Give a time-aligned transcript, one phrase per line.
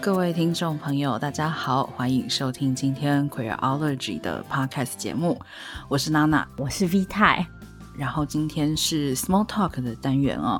[0.00, 5.38] 各位听众朋友，大家好，欢迎收听今天 Queerology 的 Podcast 节目，
[5.90, 7.46] 我是娜娜，我是 V 太，
[7.94, 10.58] 然后今天是 Small Talk 的单元哦。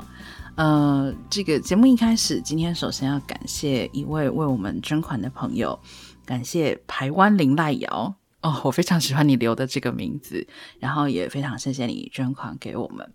[0.57, 5.79] 呃，这个节目一开始，今天首先要感谢一位为我们捐款的朋友，
[6.27, 10.47] 感谢台湾林赖瑶哦，我非常喜欢你留的这个名字，
[10.79, 13.13] 然后也非常谢谢你捐款给我们。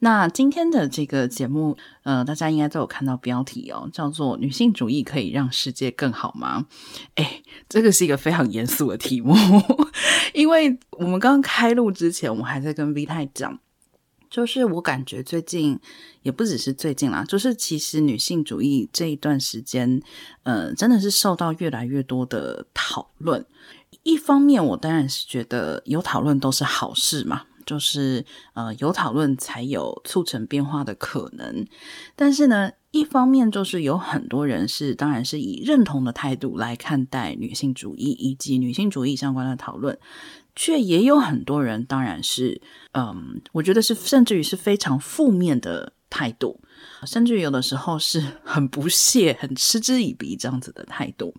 [0.00, 6.66] 那今天的这个节目，呃，大家应该都有看到标题哦，叫做“女性主义可以让世界更好吗？”
[7.14, 9.34] 哎，这个是一个非常严肃的题目，
[10.34, 13.58] 因为我们刚刚开录之前，我们还在跟 V 太讲。
[14.30, 15.80] 就是我感觉最近
[16.20, 20.02] 也不只是最近啦，就是其实女性主义这一段时间，
[20.42, 23.42] 呃，真的是受到越来越多的讨论。
[24.08, 31.66] 一方面，我当然是觉得有讨论都是好事嘛，就是呃有讨论才有促成变化的可能。
[32.16, 39.98] 但是呢，一方面就是有很多人是当然是以认同的态度来看待女性主义以及女性主义相关的讨论。
[40.56, 42.60] 却也有很多人，当然是，
[42.92, 46.60] 嗯，我觉得是甚至于是非常负面的态度，
[47.06, 51.32] 甚至于有的时候是很不屑、很嗤之以鼻这样子的态度。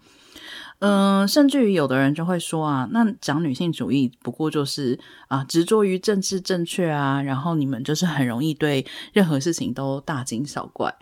[0.80, 10.94] 嗯，甚至于有的人就会说啊，那讲女性主义不过就是啊，执着于政治正确啊，然后你们就是很容易对任何事情都大惊小怪。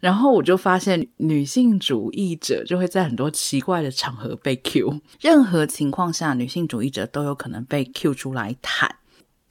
[0.00, 8.96] 然后我就发现，女性主义者就会在很多奇怪的场合被 Q，任何情况下，女性主义者都有可能被 Q 出来谈。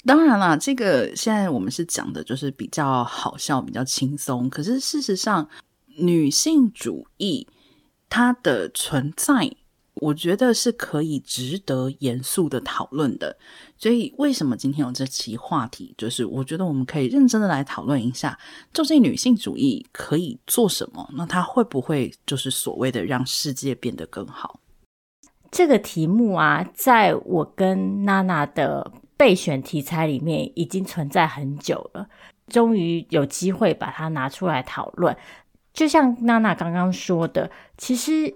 [0.08, 5.48] 当然啦，这个现在我们是讲的就是比较好笑、比较轻松，可是事实上，
[5.98, 7.48] 女性主义
[8.10, 9.56] 它的存在。
[10.00, 13.38] 我觉得是可以值得严肃的讨论的，
[13.78, 15.94] 所以为什么今天有这期话题？
[15.98, 18.38] 就是我觉得我们可以认真的来讨论一下，
[18.74, 21.10] 究竟女性主义可以做什么？
[21.14, 24.60] 那它会不会就是所谓的让世界变得更好？
[25.52, 32.08] 这个题目啊，在我跟娜娜的备选题材里面已经存在很久了，
[32.48, 35.16] 终于有机会把它拿出来讨论。
[35.74, 38.36] 就像娜娜刚刚说的，其实。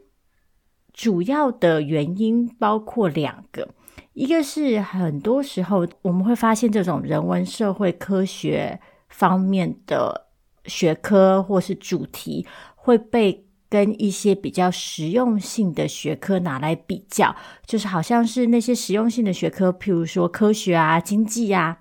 [1.01, 3.67] 主要的原因包括两个，
[4.13, 8.79] 一个是很多时候我们会发现这种人文社会科学
[9.09, 10.27] 方面的
[10.65, 12.45] 学科或是主题
[12.75, 17.35] 会被跟一些比较实用性的学科拿来比较，
[17.65, 21.79] 就是好像是那些实用性的学科，譬如说科学啊、经济啊，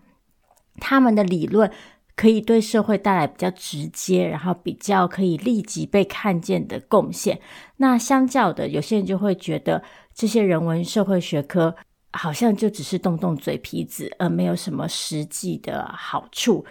[0.76, 1.70] 他们的理论。
[2.20, 7.40] 可以对社会带来比较直接，然后比较可以立即被看见的贡献。
[7.78, 9.82] 那相较的，有些人就会觉得
[10.12, 11.74] 这些人文社会学科
[12.12, 16.62] 好像就只是动动嘴皮子，而没有什么实际的好处。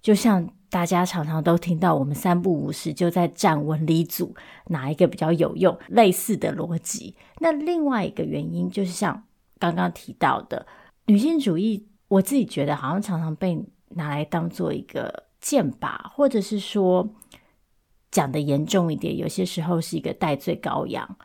[0.00, 4.32] 就像大家常常都听到，我们三不五时就在战文理组
[4.68, 7.16] 哪一个比较有用，类似的逻辑。
[7.40, 9.24] 那另外一个原因就是像
[9.58, 10.64] 刚刚提到的
[11.06, 13.60] 女性主义，我自己觉得好像常常被。
[13.94, 17.08] 拿来当做一个剑靶，或者是说
[18.10, 21.16] 讲得严重一点，有些时候是一个代罪羔羊。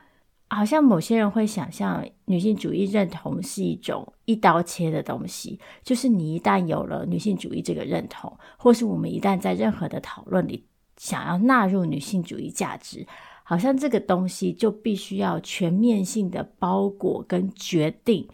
[0.50, 13.06] 好像某些人会想象女性主义认同是一种一刀切的东西，就是你一旦有了女性主义这个认同，或是我们一旦在任何的讨论里想要纳入女性主义价值，
[13.44, 18.25] 好像这个东西就必须要全面性的包裹跟决定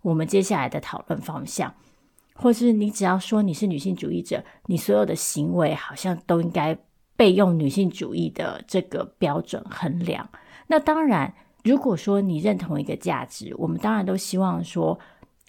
[0.00, 1.74] 我们接下来的讨论方向。
[2.40, 6.78] 或是你只要说你是女性主义者，你所有的行为好像都应该
[7.16, 10.26] 被用女性主义的这个标准衡量。
[10.68, 11.34] 那当然，
[11.64, 14.98] 如果说你认同一个价值，我们当然都希望说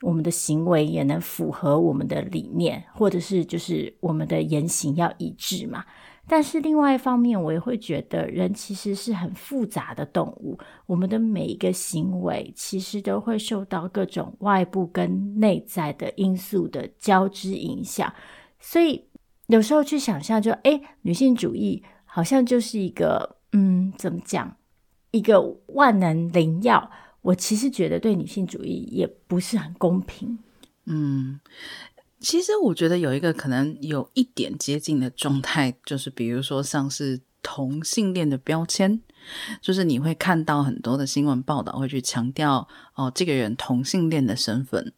[0.02, 5.84] 我们的行为也能符合我们的理念，或者是就是我们的言行要一致嘛。
[6.28, 18.14] 但是另外一方面，我也会觉得人其实是很复杂的动物，我们的每一个行为其实都会受到各种外部跟内在的因素的交织影响，
[18.60, 19.04] 所以
[19.48, 24.56] 有时候去想象就，就诶，女性主义好像就是一个，嗯，怎么讲，
[25.10, 26.92] 一个万能灵药。
[27.22, 30.40] 我其实觉得对女性主义也不是很公平，
[30.86, 31.40] 嗯。
[32.22, 39.00] 其实我觉得有一个可能有一点接近的状态，就是比如说像是同性恋的标签，
[39.62, 44.92] 就是你会看到很多的新闻报道会去强调哦，这个人同性恋的身份。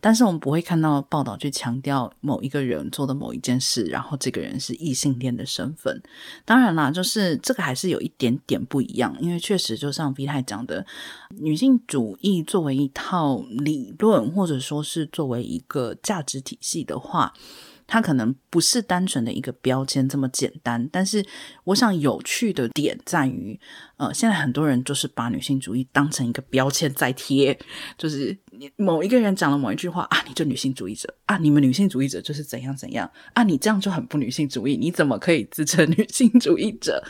[0.00, 6.02] 但是我们不会看到报道去强调某一个人做的某一件事，然后这个人是异性恋的身份。
[6.44, 10.84] 当然啦，就是这个还是有一点点不一样，因为确实就像 V 太讲的，
[11.38, 17.32] 女性主义作为一套理论，或者说是作为一个价值体系的话，
[17.86, 20.88] 它可能不是单纯的一个标签这么简单。
[20.92, 21.24] 但是，
[21.64, 23.58] 我想有趣的点在于，
[23.96, 27.58] 呃，现在很多人就是把女性主义当成一个标签在贴，
[27.98, 37.02] 就是你某一个人讲了某一句话啊，你就女性主义者啊，你们女性主义者就是怎样怎样啊，你这样就很不女性主义，你怎么可以自称女性主义者？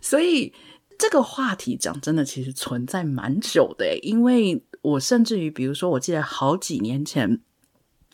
[0.00, 0.52] 所以
[0.96, 7.40] 这个话题讲真的，其实存在蛮久的，因为我甚至于，比如说，我记得好几年前。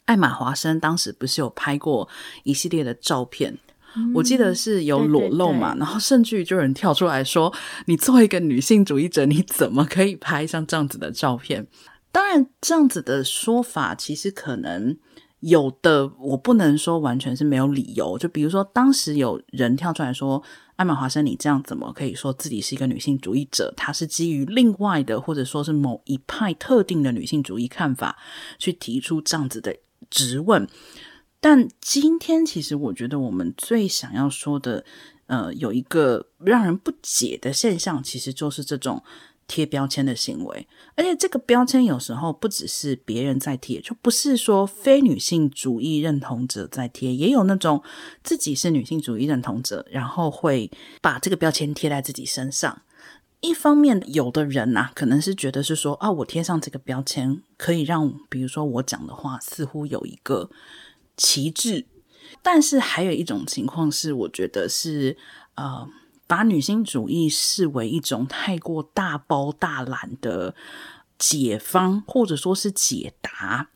[0.06, 2.08] 艾玛华生当时不是有拍过
[2.42, 3.56] 一系列的照片，
[3.94, 7.54] 嗯、我记得是有裸露嘛，对对对，然后甚至于就有人跳出来说
[7.86, 11.64] ：“你作为一个女性主义者，你怎么可以拍像这样子的照片？”
[12.12, 14.96] 当然，这样子的说法其实可能
[15.40, 18.16] 有的，我不能说完全是没有理由。
[18.18, 20.40] 就比如说，当时有人跳出来说
[20.76, 28.18] ：“艾玛华生，你这样怎么可以说自己是一个女性主义者？”他是基于另外的，或者说是某一派特定的女性主义看法
[28.58, 29.74] 去提出这样子的。
[30.10, 30.68] 质问，
[31.40, 34.84] 但今天其实我觉得我们最想要说的，
[35.26, 39.02] 呃，有一个让人不解的现象，其实就是这种
[39.52, 40.66] 贴标签的行为。
[40.96, 47.82] 而且这个标签有时候不只是别人在贴，就不是说非女性主义认同者在贴，也有那种
[48.22, 50.70] 自己是女性主义认同者，然后会
[51.02, 52.80] 把这个标签贴在自己身上。
[53.40, 60.48] 一方面，有的人呐、可能是觉得是说啊，我贴上这个标签，可以让比如说我讲的话似乎有一个
[61.16, 61.86] 旗帜。
[62.40, 65.16] 但是还有一种情况是，我觉得是
[65.56, 65.86] 呃，
[66.32, 70.54] 把女性主义视为一种太过大包大揽的
[71.18, 73.68] 解方，或者说是解答。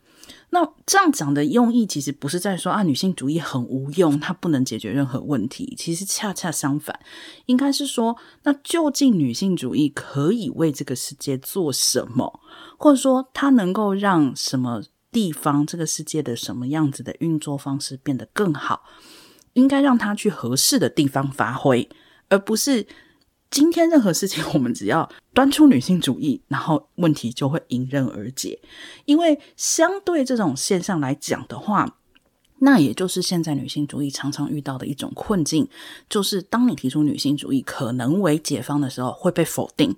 [0.49, 5.75] 那这样讲的用意，其实不是在说啊，女性主义很无用，它不能解决任何问题。
[5.77, 6.99] 其实恰恰相反，
[7.45, 12.39] 应该是说，那究竟女性主义可以为这个世界做什么，
[12.79, 14.81] 或者说它能够让什么
[15.11, 18.81] 地方、这个世界的什么样子的运作方式变得更好？
[19.53, 21.87] 应该让它去合适的地方发挥，
[22.29, 22.87] 而不是。
[23.49, 28.59] 今天任何事情， 我们只要端出女性主义，然后问题就会迎刃而解。
[29.05, 31.97] 因为相对这种现象来讲的话，
[32.59, 35.65] 那也就是现在女性主义常常遇到的一种困境，
[36.09, 39.95] 就是当你提出女性主义可能为解方的时候，会被否定。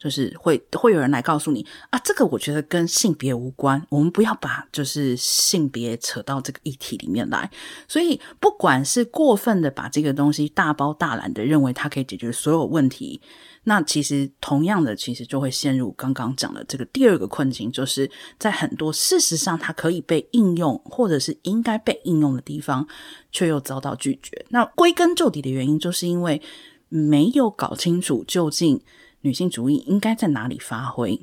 [0.00, 7.50] 就是会会有人来告诉你啊，这个我觉得跟性别无关，我们不要把就是性别扯到这个议题里面来。
[7.86, 13.20] 所以不管是过分的把这个东西大包大揽的认为它可以解决所有问题，
[13.64, 22.88] 那其实同样的，其实就会陷入刚刚讲的这个第二个困境，就是在很多事实上它可以被应用或者是应该被应用的地方，
[23.30, 24.46] 却又遭到拒绝。
[24.48, 26.40] 那归根究底的原因，就是因为
[26.88, 28.80] 没有搞清楚究竟。
[29.22, 31.20] 女性主义应该在哪里发挥？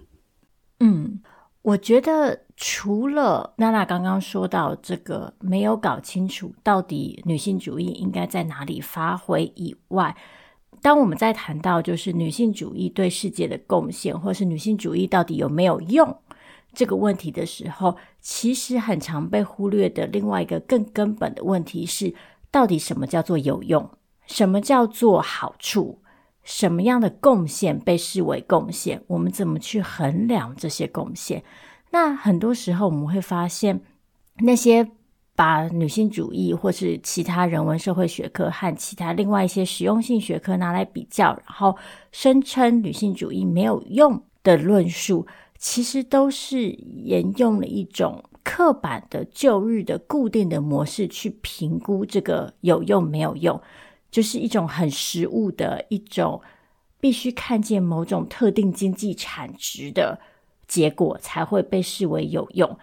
[0.80, 1.20] 嗯，
[1.62, 10.16] 我觉得除了娜娜刚刚说到这个没有搞清楚到底女性主义应该在哪里发挥以外，
[10.82, 16.16] 当我们在谈到就是女性主义对世界的贡献，或是女性主义到底有没有用
[16.74, 22.14] 这个问题的时候，其实很常被忽略的另外一个更根本的问题是，
[22.52, 23.90] 到底什么叫做有用？
[24.28, 26.04] 什么叫做好处？
[26.48, 29.04] 什么样的贡献被视为贡献？
[29.08, 31.44] 我们怎么去衡量这些贡献？
[31.92, 33.82] 那很多时候我们会发现，
[34.38, 34.90] 那些
[35.36, 41.76] 把女性主义或是其他人文社会学科和其他另外一些实用性学科拿来比较，然后
[42.14, 45.28] 声称女性主义没有用的论述，
[45.58, 53.62] 其实都是沿用了一种刻板的旧日的固定的模式去评估这个有用没有用。
[54.10, 56.42] 就是一种很实物的一种，
[57.00, 60.20] 必须看见某种特定经济产值的
[60.68, 62.78] 结果才会被视为有用，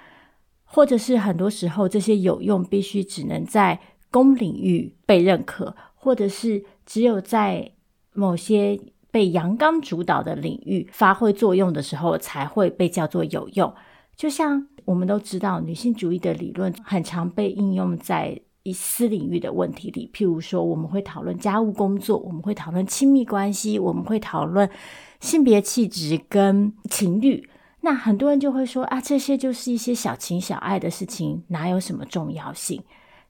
[0.64, 7.72] 或者是很多时候这些有用必须只能在公领域被认可，或者是只有在
[8.12, 8.78] 某些
[9.10, 13.74] 被阳刚主导的领域发挥作用的时候才会被叫做有用。
[14.14, 18.40] 就像我们都知道，女性主义的理论很常被应用在。
[18.64, 24.68] 以私领域的问题里，譬如说，我们会讨论家务工作，我们会讨论亲密关系，我们会讨论
[25.20, 27.46] 性别气质跟情欲。
[27.82, 32.82] 那很多人就会说啊，这些就是一些小情小爱的事情，哪有什么重要性？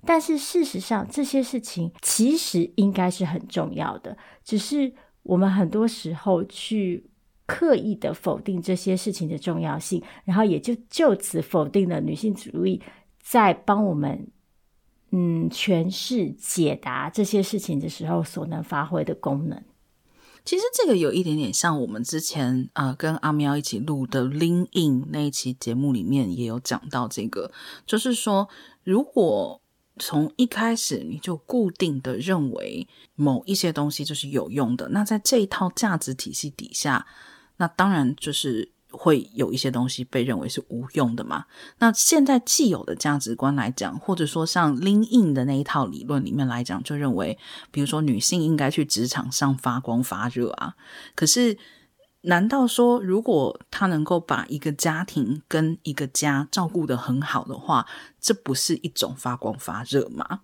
[0.07, 4.93] 但是事实上，这些事情其实应该是很重要的，只是
[5.25, 7.05] 我们很多时候去
[7.47, 12.81] 刻意的否定这些事情的重要性，然后也就就此否定了女性主义
[13.21, 14.29] 在帮我们。
[15.17, 19.63] 嗯，诠释、解答这些事情的时候所能发挥的功能，
[20.45, 27.53] 其实这个有一点点像我们之前啊、跟阿喵一起录的《Lean In》那一期节目里面也有讲到这个，
[27.87, 28.49] 就是说，
[28.83, 29.61] 如果
[30.01, 37.07] 从一开始你就固定的认为某一些东西就是有用的，那在这一套价值体系底下，
[37.59, 41.45] 那当然就是会有一些东西被认为是无用的嘛。
[41.79, 47.39] 那现在既有的价值观来讲，或者说像 Lean In 的那一套理论里面来讲，就认为，
[47.71, 50.75] 比如说女性应该去职场上发光发热啊，
[51.15, 51.59] 可是。
[52.27, 57.87] 难道说，如果他能够把一个家庭跟一个家照顾得很好的话，
[58.19, 60.41] 这不是一种发光发热吗？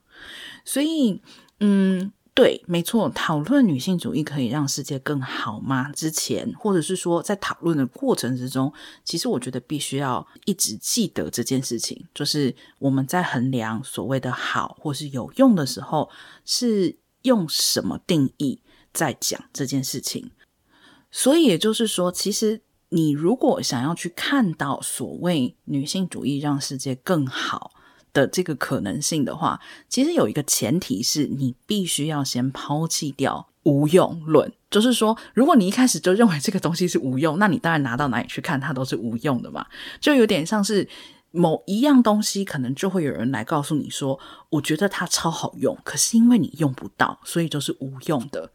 [0.62, 1.22] 所以，
[1.58, 5.92] 嗯，对，没错，讨论女性主义可以让世界更好吗？
[5.92, 8.72] 之前，或者是说在讨论的过程之中，
[9.04, 16.08] 其实我觉得必须要一直记得这件事情，就是我们在衡量所谓的好或是有用的时候，
[16.46, 20.30] 是用什么定义在讲这件事情。
[21.10, 27.72] 所以也就是说，其实你如果想要去看到所谓女性主义让世界更好
[28.12, 34.52] 的这个可能性的话，其实有一个前提是你必须要先抛弃掉无用论。
[34.70, 39.66] 就是说，如果你一开始就认为这个东西是无用，那你当然拿到哪里去看它都是无用的嘛。
[40.00, 40.88] 就有点像是
[41.32, 44.18] 某一样东西，可能就会有人来告诉你说
[44.50, 48.52] ：“我觉得它超好用，可是因为你用不到，所以就是无用的。”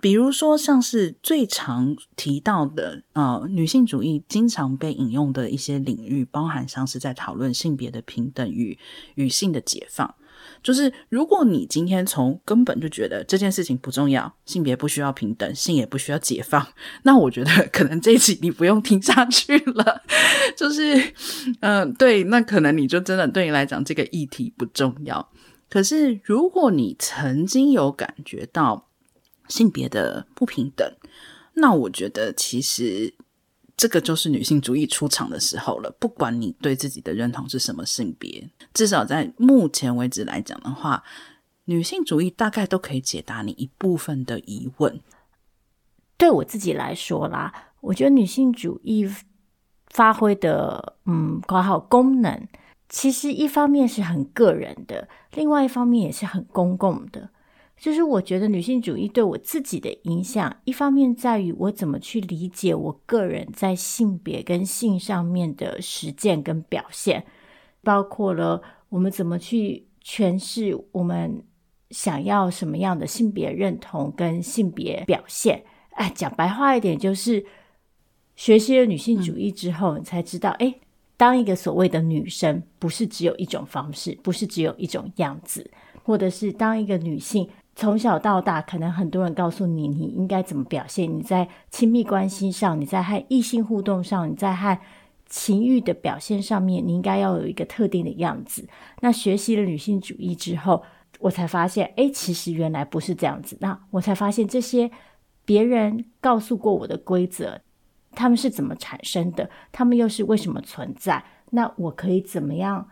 [0.00, 8.78] 比如说，像是最常提到的，呃，女性主义经常被引用的一些领域，包含像是在讨论性别的平等与
[9.16, 10.14] 与性的解放。
[10.62, 16.64] 就是如果你今天从根本就觉得这件事情不重要，性别不需要平等，性也不需要解放，
[17.02, 20.02] 那我觉得可能这一集你不用听下去了。
[20.56, 21.12] 就是，
[21.60, 25.28] 嗯、对，那可能你就真的对你来讲这个议题不重要。
[25.68, 28.87] 可是如果你曾经有感觉到，
[29.48, 30.90] 性别的不平等，
[31.54, 33.14] 那我觉得其实
[33.76, 35.90] 这个就是女性主义出场的时候了。
[35.98, 41.02] 不管你对自己的认同是什么性别，至少在目前为止来讲的话，
[41.64, 45.00] 女性主义大概都可以解答你一部分的疑问。
[46.16, 49.08] 对我自己来说啦，我觉得女性主义
[49.88, 52.48] 发挥的嗯，括号功能，
[52.88, 57.30] 其实一方面是很个人的，另外一方面也是很公共的。
[57.80, 67.24] 就是我觉得女性主义对我自己的影响，一方面在于我怎么去理解我个人在性别跟性上面的实践跟表现，
[67.84, 71.40] 包括了我们怎么去诠释我们
[71.90, 75.64] 想要什么样的性别认同跟性别表现。
[75.90, 77.46] 哎，讲白话一点，就是
[78.34, 80.74] 学习了女性主义之后，你才知道，哎，
[81.16, 85.70] 当一个所谓的女生，不是只有一种方式，不是只有一种样子，
[86.02, 87.48] 或者是当一个女性。
[87.78, 91.16] 从小到大，可能很多人告诉你，你应该怎么表现。
[91.16, 94.76] 你在亲密关系上，你在和异性互动上，你在和
[95.28, 98.66] 情欲的表现上面，你应该要有一个特定的样子。
[98.98, 100.82] 那学习了女性主义之后，
[101.20, 103.56] 我才发现，诶，其实原来不是这样子。
[103.60, 104.90] 那我才发现，这些
[105.44, 107.60] 别人告诉过我的规则，
[108.10, 109.48] 他们是怎么产生的？
[109.70, 111.24] 他们又是为什么存在？
[111.50, 112.88] 那我可以怎么样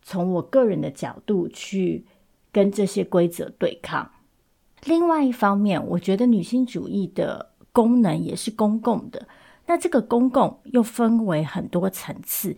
[0.00, 2.06] 从我个人的角度去
[2.50, 4.10] 跟这些规则对抗？
[4.84, 9.28] 另外一方面，我觉得女性主义的功能也是公共的。
[9.66, 12.56] 那这个公共又分为很多层次。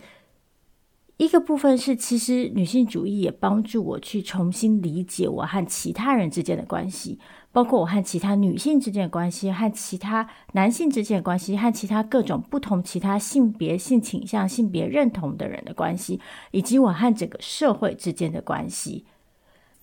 [1.17, 7.19] 一个部分是，其实女性主义也帮助我去重新理解我和其他人之间的关系，
[7.51, 19.05] 包括我和其他女性之间的关系，和其他男性之间的关系，和其他各种不同其他性别、性倾向、性别认同的人的关系，以及我和整个社会之间的关系。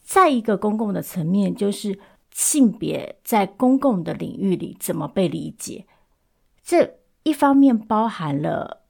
[0.02, 2.00] 再一个公共的层面就是。
[2.32, 5.86] 性别在公共的领域里怎么被理解？
[6.62, 8.82] 这一方面包含了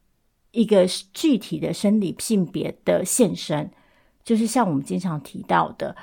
[0.51, 3.71] 一个具体的生理性别的现身，
[4.23, 5.97] 就是像我们经常提到的，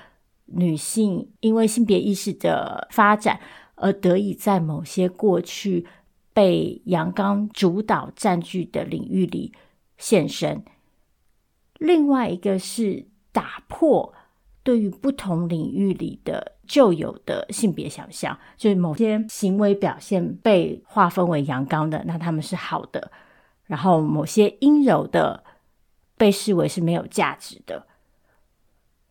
[0.46, 3.40] 女性因为性别意识的发展
[3.76, 5.86] 而得以在某些过去
[6.34, 9.54] 被阳刚主导占据的领域里
[9.98, 10.64] 现身。
[11.78, 14.14] 另外一个是打破
[14.64, 16.57] 对于不同领域里的。
[16.68, 23.10] 旧有的性别想象，就是某些行为表现被划分为阳刚的，那他们是好的；
[23.66, 25.44] 然后某些阴柔的
[26.18, 27.88] 被视为是没有价值的。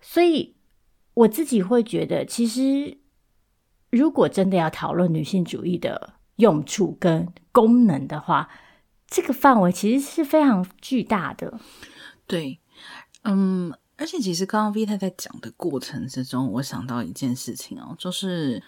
[0.01, 0.55] 所以
[1.15, 2.99] 我自己会觉得，其实
[3.91, 8.49] 如果真的要讨论女性主义的用处跟功能的话，
[9.07, 11.59] 这个范围其实是非常巨大的。
[12.27, 12.61] 对，
[13.25, 13.73] 嗯。
[13.99, 18.63] 而且，其实刚刚 V 太在讲的过程之中，我想到一件事情哦，就是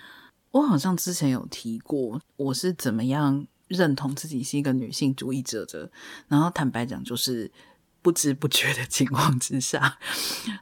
[0.51, 5.91] 我好像之前有提过，我是怎么样认同自己是一个女性主义者的。
[6.29, 7.51] 然后坦白讲，就是
[8.01, 9.99] 不知不觉的情况之下。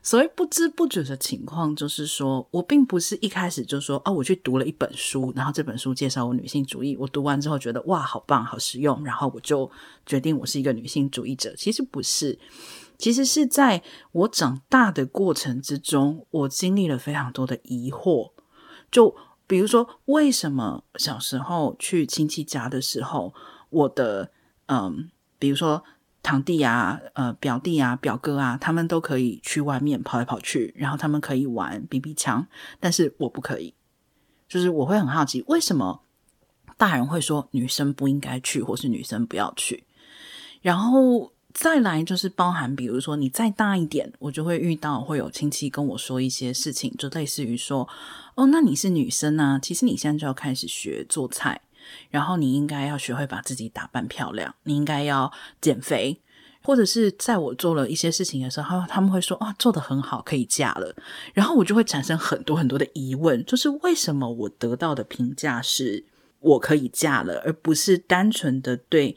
[0.02, 9.70] 所谓不知不觉的情况，就是说我并不是一开始就说哦，我去读了一本书，然后这本书介绍我女性主义，我读完之后觉得哇，好棒，好实用，然后我就
[10.04, 11.54] 决定我是一个女性主义者。
[11.56, 12.36] 其实不是，
[12.98, 18.32] 其实是在我长大的过程之中，我经历了非常多的疑惑，
[18.90, 19.16] 就。
[19.48, 23.32] 比如说，为什么小时候去亲戚家的时候，
[23.70, 24.32] 我的
[24.66, 25.84] 嗯，比如说
[26.20, 32.44] 堂弟啊、呃表弟啊、表哥啊，他们都可以去外面跑来跑去，然后他们可以玩 BB 枪，
[32.80, 33.72] 但是我不可以。
[34.48, 36.02] 就是我会很好奇，为什么
[36.76, 39.86] 大人会说女生不应该去，或是女生不要去？
[40.60, 47.88] 然后再来就是包含，比如说你再大一点，我就会遇到会有亲戚跟我说一些事情，就类似于说。
[48.34, 49.58] 哦，那你是女生啊？
[49.58, 51.58] 其实你现在就要开始学做菜，
[52.10, 56.20] 然后你应该要学会把自己打扮漂亮，你应该要减肥，
[56.62, 60.94] 或者是在我做了一些事情的时候，他们会说啊，做得很好，可以嫁了。
[61.32, 66.04] 然后我就会产生很多很多的疑问，就是为什么我得到的评价是
[66.40, 69.16] 我可以嫁了，而不是单纯的对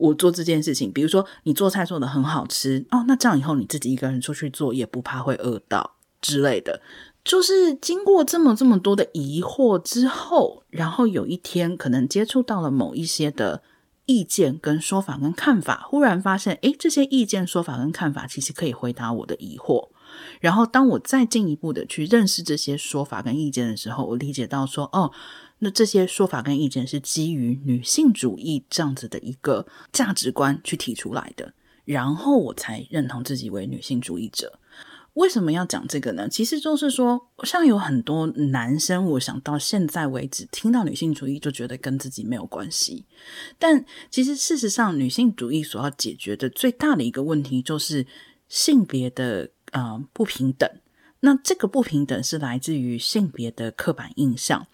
[0.00, 6.80] 我做这件事情，比如说你做菜做得很好吃哦，那这样以后你自己一个人出去做也不怕会饿到之类的。
[7.22, 13.62] 就是经过这么这么多的疑惑之后，然后有一天可能接触到了某一些的
[14.06, 19.90] 意见跟说法跟看法，忽然发现，诶，这些意见说法跟看法其实可以回答我的疑惑。
[20.40, 25.12] 然后当我再进一步的去认识这些说法跟意见的时候，我理解到说，哦，
[25.60, 31.52] 那这些说法跟意见是基于女性主义这样子的一个价值观去提出来的，
[31.84, 34.58] 然后我才认同自己为女性主义者。
[35.14, 36.28] 为什么要讲这个呢？
[36.28, 43.04] 其实就是说，像有很多男生，我想到现在为止听到女性主义就觉得跟自己没有关系。
[43.58, 48.06] 但其实事实上，女性主义所要解决的最大的一个问题就是
[48.48, 50.70] 性别的呃不平等。
[51.20, 54.66] 那这个不平等是来自于性别的刻板印象。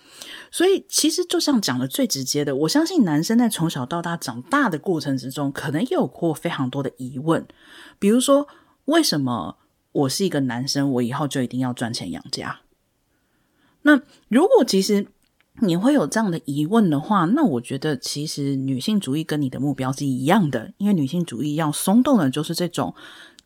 [0.50, 7.46] 所以其实就像讲的最直接的，我相信男生在从小到大长大的过程之中，可能也有过非常多的疑问，
[7.98, 8.48] 比如说
[8.86, 9.58] 为什么？
[9.92, 12.60] 我是一个男生，我以后就一定要赚钱养家。
[13.80, 15.06] 那如果其实
[15.62, 22.94] 你会有这样的疑问的话，那我觉得其实女性主义跟你的目标是一样的，因为女性主义要松动的就是这种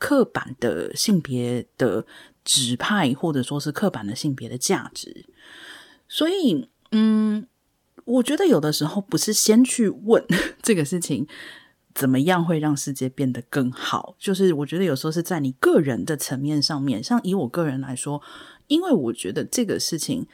[0.00, 2.04] 刻板的性别的
[2.44, 5.26] 指派，或者说是刻板的性别的价值。
[6.08, 7.46] 所以，嗯，
[8.04, 10.24] 我觉得有的时候不是先去问
[10.62, 11.26] 这个事情。
[11.92, 14.14] 怎么样会让世界变得更好？
[14.16, 18.22] 就是我觉得有时候是在你个人的层面上面，像以我个人来说，
[18.68, 20.24] 因为我觉得这个事情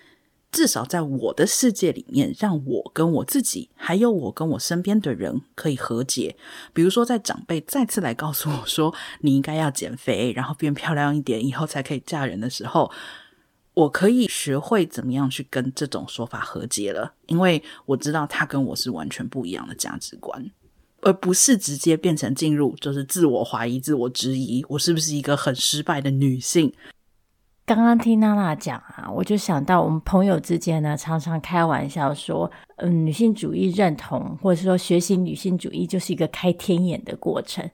[0.53, 6.37] 至少在我的世界里面，让我跟我自己，还有我跟我身边的人可以和解。
[6.73, 12.91] 比如说，在长辈再次来告诉我说你应该要减肥，然后变漂亮一点，以后才可以嫁人的时候，
[13.75, 20.51] 我可以学会怎么样去跟这种说法和解了，因为我知道他跟我是完全不一样的价值观。
[21.03, 26.73] 而不是直接变成进入，就是自我怀疑、自我质疑，我是不是一个很失败的女性？
[27.66, 37.68] 刚刚听娜娜讲啊，我就想到我们朋友之间呢，常常开玩笑说，嗯，女性主义认同或者说学习女性主义就是一个开天眼的过程。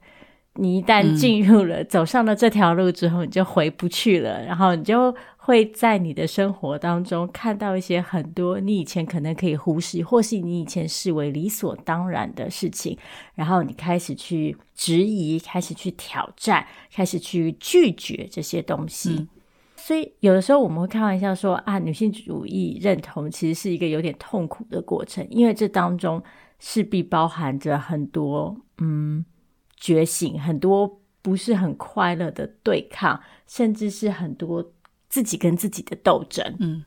[0.55, 5.15] 你一旦进入了、嗯、走上了这条路之后，你就回不去了，然后你就。
[5.45, 12.97] 会在你的生活当中看到一些很多你以前可能可以忽视，或是你以前视为理所当然的事情，
[13.35, 19.09] 然后你开始去质疑，开始去挑战，开始去拒绝这些东西。
[19.19, 19.27] 嗯。
[19.85, 26.23] 所以有的时候我们会开玩笑说啊，女性主义认同其实是一个有点痛苦的过程，因为这当中
[26.59, 29.25] 势必包含着很多嗯
[29.75, 34.71] 觉醒，很多不是很快乐的对抗，甚至是很多。
[35.09, 36.83] 自己跟自己的斗争，嗯，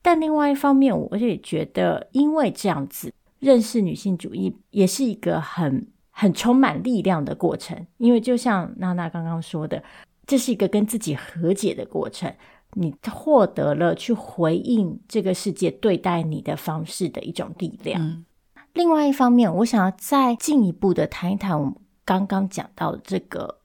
[0.00, 7.84] 但另外一方面，我也觉得，因为这样子认识女性主义，也是一个很很充满力量的过程。
[7.96, 9.82] 因为就像娜娜刚刚说的，
[10.26, 12.34] 这是一个跟自己和解的过程，
[12.72, 18.00] 你获得了去回应这个世界对待你的方式的一种力量。
[18.00, 18.24] 嗯，
[18.72, 23.58] 另外一方面，我想要再进一步的谈一谈我们刚刚讲到的这个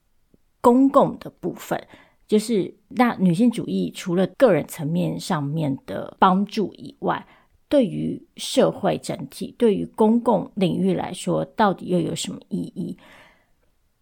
[0.61, 1.81] 公共的部分。
[2.27, 7.25] 就是那女性主义除了个人层面上面的帮助以外，
[7.67, 12.95] 对于社会整体、对于公共领域来说，到底又有什么意义？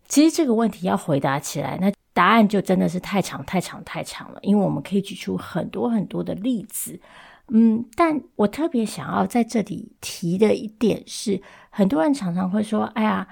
[0.09, 4.39] 其实这个问题要回答起来，那答案就真的是太长、太长、太长了。
[4.41, 6.99] 因为我们可以举出很多很多的例子，
[7.49, 13.27] 嗯，但我特别想要在这里提的一点是，很多人常常会说：“哎呀。”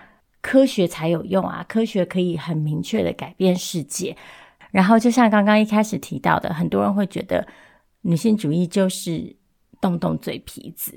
[0.45, 4.15] 科学才有用啊，科学可以很明确的改变世界。
[4.69, 7.47] 然后就像刚刚一开始提到的，很多人会觉得
[8.01, 9.35] 女性主义就是
[9.81, 10.93] 动动嘴皮子，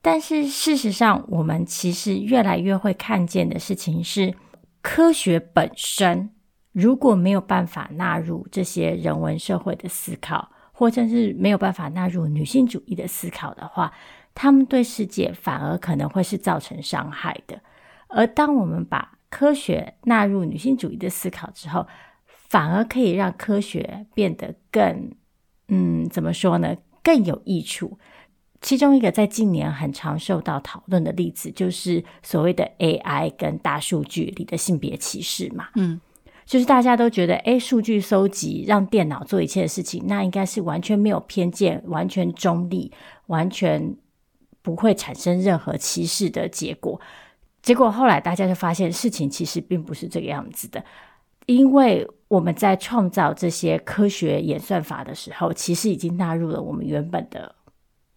[0.00, 4.32] 但是事实上，我们其实越来越会看见的事情是，
[4.80, 6.30] 科学本身
[6.78, 13.92] 如果没有办法纳入这些人文社会的思考，或者是没有办法纳入女性主义的思考的话，
[14.32, 17.60] 他们对世界反而可能会是造成伤害的。
[18.06, 21.84] 而当我们把科学纳入女性主义的思考之后，
[22.26, 25.10] 反而可以让科学变得更，
[25.66, 26.76] 嗯，怎么说呢？
[27.02, 27.98] 更有益处。
[28.60, 35.70] 其中一个在近年很常受到讨论的例子，就是所谓的 AI 跟大数据里的性别歧视嘛。
[35.74, 36.00] 嗯，
[36.48, 42.90] 就是大家都觉得，诶，数据搜集让电脑做一切的事情，那应该是完全没有偏见、完全中立、
[43.26, 43.94] 完全
[44.62, 46.98] 不会产生任何歧视的结果。
[47.60, 50.82] 结果后来大家就发现，事情其实并不是这个样子的。
[51.44, 57.54] 因为我们在创造这些科学演算法的时候，其实已经纳入了我们原本的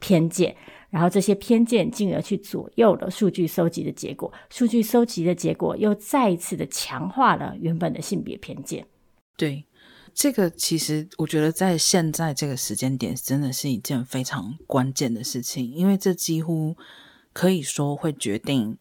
[0.01, 0.53] 偏见，
[0.89, 8.85] 然后这些偏见进而去左右了数据收集的结果，数据收集的结果又再一次的强化了原本的性别偏见。
[9.37, 9.63] 对，
[10.13, 16.75] 这个其实我觉得在现在这个时间点，真的是一件非常关键的事情，因为这几乎
[17.31, 18.77] 可以说会决定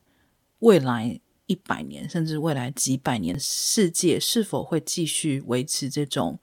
[0.59, 1.21] 未来。
[1.47, 6.39] 一百年甚至未来几百年，世界是否会继续维持这种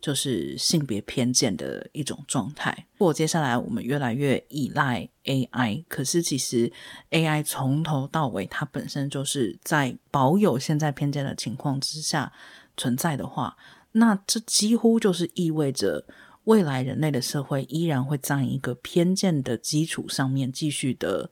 [0.00, 2.86] 就是性别偏见的一种状态？
[2.98, 6.72] 如果接下来我们越来越依赖 AI，可是其实
[7.10, 12.32] AI 从头到尾它本身就是在保有现在偏见的情况之下
[12.76, 13.56] 存在的话，
[13.92, 16.04] 那这几乎就是意味着
[16.44, 21.30] 未来人类的社会依然会在一个偏见的基础上面继续的。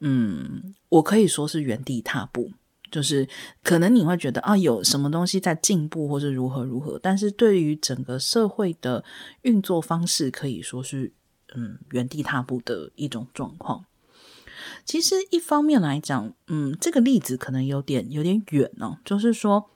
[0.00, 2.50] 嗯，我可以说是原地踏步，
[2.94, 3.28] 就是
[3.64, 9.02] 可能你会觉得啊，有什么东西在进步，或是如何如何，但是对于整个社会的
[9.42, 11.12] 运作方式，可以说是
[11.56, 13.84] 嗯原地踏步的一种状况。
[14.84, 19.70] 其实一方面来讲，嗯，这个例子可能有点有点远哦，就是说。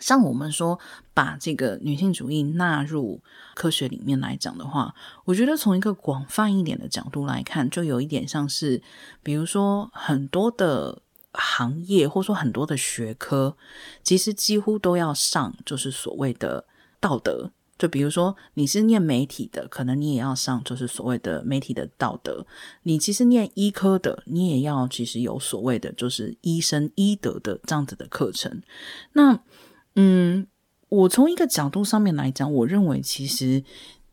[0.00, 0.80] 像我们说
[1.12, 3.20] 把这个女性主义纳入
[3.54, 4.94] 科学里面来讲的话，
[5.26, 8.82] 我觉得从一个广泛一点的角度来看，就有一点像是，
[9.22, 13.56] 比如说很多的行业或者说很多的学科，
[14.02, 16.66] 其实几乎都要上，就是所谓的
[17.00, 17.52] 道德。
[17.78, 22.46] 就比如说你是念媒体的，可能你也要上，就是所谓的媒体的道德。
[22.82, 28.60] 你其实念医科的，你也要其实有所谓的，就是医生医德的这样子的课程。
[29.14, 29.40] 那
[29.94, 30.46] 嗯，
[30.90, 33.64] 我从一个角度上面来讲，我认为其实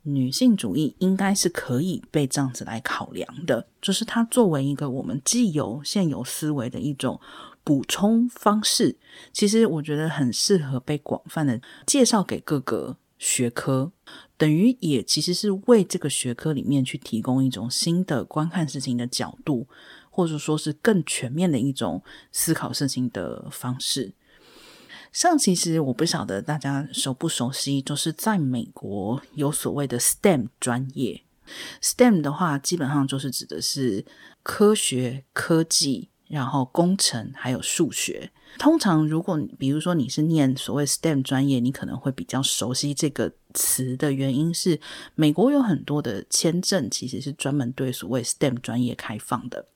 [0.09, 7.19] 女性主义应该是可以被这样子来考量的，就是它作为一个我们既有现有思维的一种
[7.63, 8.95] 补充方式，
[9.33, 13.91] 其实我觉得很适合被广泛的介绍给各个学科，
[14.37, 19.67] 等于也其实是为这个学科里面去提供一种新的观看事情的角度，
[20.09, 24.13] 或者说是更全面的一种思考事情的方式。
[25.11, 31.23] 像其实我不晓得大家熟不熟悉，就是在美国有所谓的 STEM 专业。
[31.81, 34.05] STEM 的话，基本上就是指的是
[34.43, 38.31] 科学、科技，然后工程还有数学。
[38.59, 44.79] 通常，如果比如说你是念所谓 STEM 专业，你可能会比较熟悉这个词的原因是，
[45.15, 49.67] 美国有很多的签证其实是专门对所谓 STEM 专业开放的。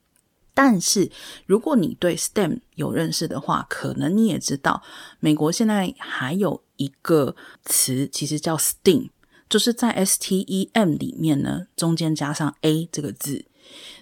[0.54, 1.10] 但是，
[1.46, 4.84] 如果你对 STEM 有认识的话，可能你也知道，
[5.20, 9.10] 美国现在还有一个词，其实叫 STEAM，
[9.50, 13.46] 就是在 STEM 里面呢，中间加上 A 这个字。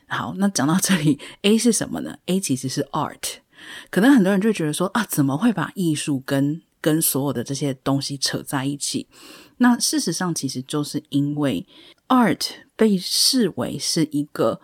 [0.07, 3.35] 好，那讲到这里， A 是什么呢？A 其实是 Art。
[3.91, 9.07] 可能很多人就觉得说啊，怎么会把艺术跟跟所有的这些东西扯在一起？
[9.57, 11.67] 那事实上，其实就是因为
[12.07, 14.59] Art 被视为是一个。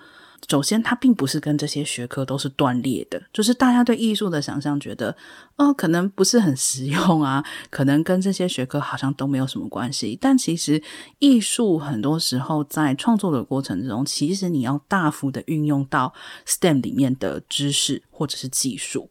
[0.48, 5.16] 首先，它并不是跟这些学科都是断裂的，就是大家对艺术的想象，觉得
[5.56, 10.18] 哦，可能不是很实用啊， 可能跟这些学科好像都没有什么关系。
[10.22, 10.82] 但其实，
[11.20, 16.14] 艺术很多时候在创作的过程之中，其实你要大幅的运用到
[16.46, 19.10] STEM 里面的知识或者是技术。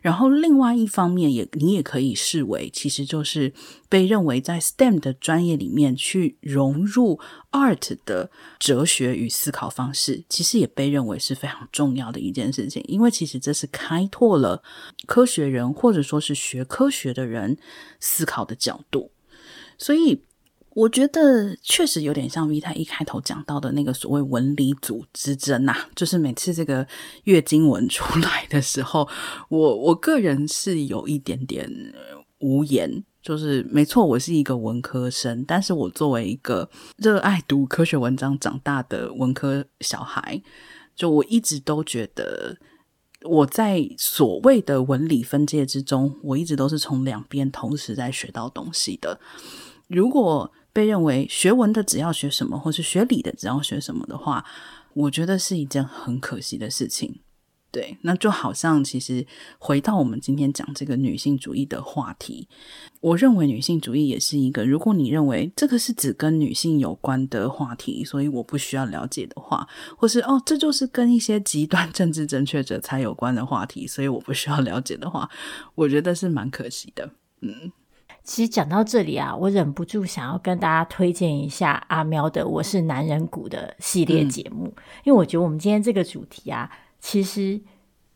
[0.00, 3.52] 然后，另外一方面也，你也可以视为，其实就是
[3.88, 14.62] 被认为在 STEM 的专业里面去融入 art 的哲学与思考方式，其实也被认为是非常重要的一件事情，因为其实这是开拓了
[15.06, 17.56] 科学人或者说是学科学的人
[18.00, 19.10] 思考的角度。
[19.78, 20.22] 所以，
[20.74, 26.86] 我觉得确实有点像 V 太一开头讲到的那个所谓文理组之争呐，就是每次这个
[27.24, 29.08] 月经文出来的时候，
[29.48, 31.70] 我我个人是有一点点
[32.38, 33.04] 无言。
[33.22, 40.42] 就是没错，我是一个文科生，但是我作为一个热爱读科学文章长大的文科小孩，
[40.96, 42.56] 就我一直都觉得
[43.22, 49.20] 我在所谓的文理分界之中，我一直都是从两边同时在学到东西的。
[49.86, 54.44] 如果被认为学文的只要学什么，或是学理的只要学什么的话，
[54.94, 57.20] 我觉得是一件很可惜的事情。
[57.70, 59.26] 对，那就好像其实
[59.58, 62.46] 回到我们今天讲这个女性主义的话题，
[63.00, 75.30] 我认为女性主义也是一个，如果你认为这个是只跟女性有关的话题，所以我不需要了解的话，或是哦，这就是跟一些极端政治正确者才有关的话题，所以我不需要了解的话，
[75.74, 77.08] 我觉得是蛮可惜的。
[77.40, 77.72] 嗯，
[78.24, 86.70] 其实讲到这里啊，我忍不住想要跟大家推荐一下阿喵的《我是男人骨》的系列节目，嗯，因为我觉得我们今天这个主题啊。
[87.00, 87.60] 其实，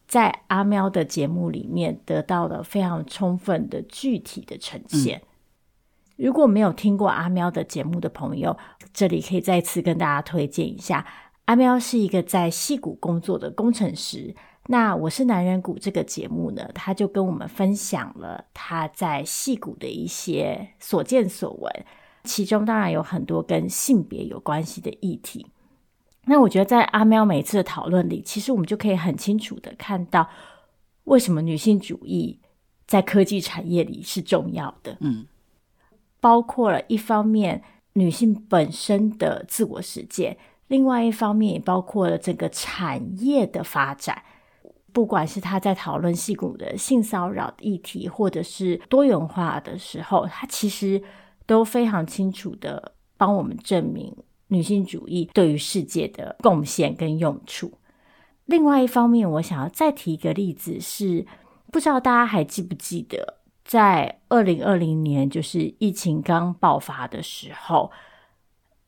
[0.06, 5.18] 在阿喵的节目里面得到了非常充分的具体的呈现。
[5.18, 6.24] 嗯。
[6.24, 8.56] 如果没有听过阿喵的节目的朋友，
[8.94, 11.04] 这里可以再次跟大家推荐一下。
[11.46, 14.36] 阿喵是一个在戏谷工作的工程师。
[14.68, 21.72] 那我是男人骨这个节目呢，他就跟我们分享了他在戏谷的一些所见所闻，
[22.24, 25.46] 其中当然有很多跟性别有关系的议题。
[26.24, 30.28] 那我觉得，在阿喵每次的讨论里，其实我们就可以很清楚的看到，
[31.04, 32.40] 为什么女性主义
[32.88, 34.96] 在科技产业里是重要的。
[34.98, 35.26] 嗯，
[36.18, 44.24] 包括了一方面女性本身的自我实践，另外一方面也包括了整个产业的发展。
[44.96, 51.02] 不管是他在讨论戏骨的性骚扰议题，或者是多元化的时候，他其实
[51.44, 54.16] 都非常清楚的帮我们证明。
[54.48, 57.72] 女性主义对于世界的贡献跟用处。
[58.46, 61.26] 另外一方面，我想要再提一个例子是，
[61.70, 67.92] 不知道大家还记不记得，在二零二零年，就是疫情刚爆发的时候，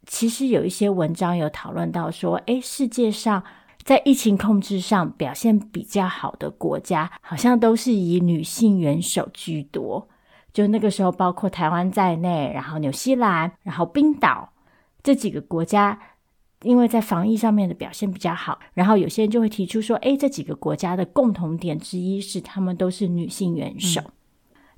[0.07, 3.45] 其实有一些文章有讨论到说，诶，世界上
[3.89, 10.07] 在疫情控制上表现比较好的国家，好像都是以女性元首居多。
[10.53, 14.53] 就那个时候，包括台湾在内，然后纽西兰，然后冰岛。
[15.03, 15.99] 这几个国家
[16.65, 24.03] 因为在防疫上面的表现比较好，然后有些人就会提出说：“诶，这几个国家的共同点之一是他们都是女性元首。
[24.03, 24.13] 嗯”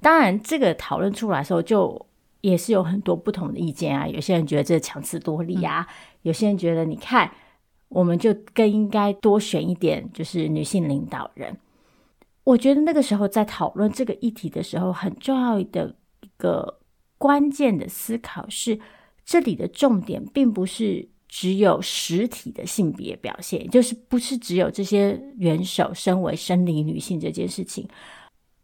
[0.01, 2.07] 当然，这个讨论出来的时候，就
[2.43, 4.07] 也是有很多不同的意见啊。
[4.07, 7.29] 有些人觉得这强词夺理啊，嗯、有些人觉得你看，
[7.91, 11.55] 我们就更应该多选一点就是女性领导人。
[12.45, 16.81] 我觉得那个时候在讨论这个议题的时候，很重要的一个
[17.19, 18.81] 关键的思考是。
[19.23, 27.87] 这里的重点并不是只有实体的性别表现，就是不是只有这些元首身为生理女性这件事情，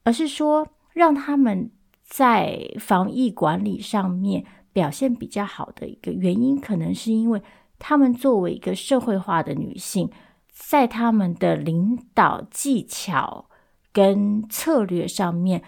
[0.03, 1.71] 而是说让他们
[2.03, 7.41] 在防疫管理上面表现比较好的一个原因，可能是因为
[7.79, 10.11] 他们作为一个社会化的女性，
[10.51, 13.49] 在他们的领导技巧
[13.93, 15.63] 跟策略上面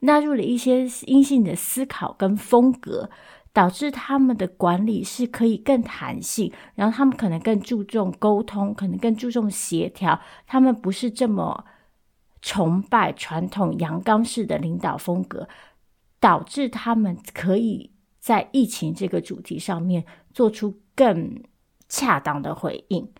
[0.00, 3.10] 纳入了一些阴性的思考跟风格。
[3.52, 10.20] 导致他们的管理是可以更弹性，然后他们可能更注重沟通，可能更注重协调。
[10.46, 11.64] 他们不是这么
[12.40, 15.48] 崇拜传统阳刚式的领导风格，
[16.20, 21.42] 导致他们可以在疫情这个主题上面做出更
[21.90, 23.12] 恰当的回应。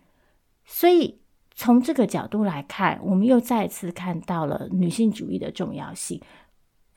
[0.65, 1.21] 所以
[1.55, 6.23] 从这个角度来看，我们又再次看到了女性主义的重要性。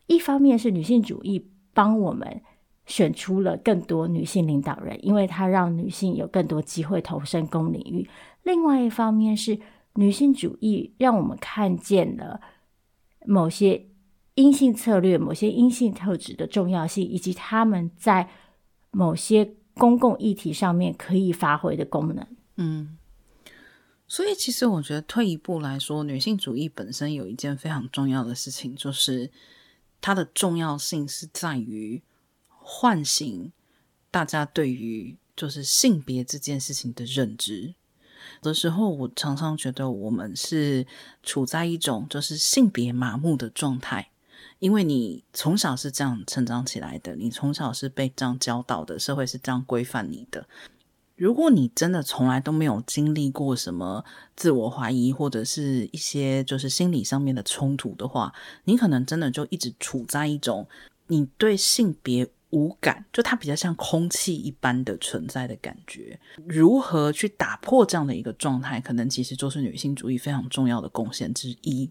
[0.08, 2.42] 一方面是女性主义帮我们。
[2.86, 8.10] 选出了更多女性领导人，因为她让女性有更多机会投身公领域。
[8.44, 9.58] 另外一方面是
[9.94, 12.42] 女性主义让我们看见了
[13.26, 13.86] 某些
[14.36, 18.28] 阴性策略、某些阴性特质的重要性，以及他们在
[18.92, 22.28] 某些公共议题上面可以发挥的功能。
[22.58, 22.98] 嗯，
[24.08, 29.32] 所以其实我觉得退一步来说，女性主义本身有一件非常重要的事情，就是
[30.00, 32.02] 它的重要性是在于。
[32.66, 33.52] 唤醒
[34.10, 37.76] 大家对于就是性别这件事情的认知。
[38.42, 40.88] 有的时候，我常常觉得我们是
[41.22, 44.12] 处在一种就是性别麻木的状态，
[44.64, 50.48] 因为你从小是这样成长起来的，你从小是被这样教导的，社会是这样规范你的。
[51.18, 54.06] 如果你真的从来都没有经历过什么
[54.38, 60.66] 自我怀疑或者是一些就是心理上面的冲突的话，你可能真的就一直处在一种
[61.08, 62.30] 你对性别。
[62.56, 66.20] 无感，就它比较像空气一般的存在的感觉。
[66.46, 71.90] 如何去打破这样的一个状态，可能其实就是女性主义非常重要的贡献之一。